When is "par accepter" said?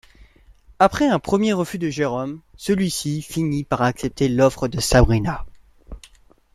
3.63-4.29